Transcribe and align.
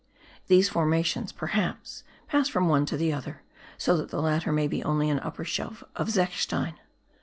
These 0.47 0.67
formations, 0.67 1.31
perhaps, 1.31 2.03
pass 2.27 2.47
from 2.49 2.67
one 2.67 2.87
to 2.87 2.97
the 2.97 3.13
other, 3.13 3.43
so 3.77 3.95
that 3.97 4.09
the 4.09 4.19
latter 4.19 4.51
may 4.51 4.67
be 4.67 4.83
only 4.83 5.11
an 5.11 5.19
upper 5.19 5.45
shelf 5.45 5.83
of 5.95 6.09
zechstein. 6.09 6.73